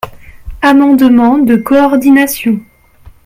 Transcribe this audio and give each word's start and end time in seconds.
Amendement 0.63 1.37
de 1.37 1.55
coordination. 1.57 2.59